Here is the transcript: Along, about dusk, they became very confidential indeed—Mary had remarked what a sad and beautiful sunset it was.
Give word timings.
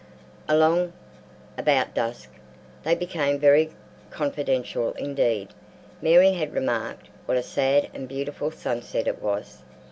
Along, 0.49 0.93
about 1.59 1.93
dusk, 1.93 2.31
they 2.81 2.95
became 2.95 3.37
very 3.37 3.69
confidential 4.09 4.93
indeed—Mary 4.93 6.31
had 6.33 6.55
remarked 6.55 7.05
what 7.27 7.37
a 7.37 7.43
sad 7.43 7.87
and 7.93 8.07
beautiful 8.07 8.49
sunset 8.49 9.05
it 9.05 9.21
was. 9.21 9.61